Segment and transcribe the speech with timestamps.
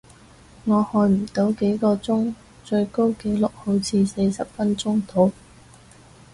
[0.65, 5.31] 我去唔到幾個鐘，最高紀錄好似四十分鐘度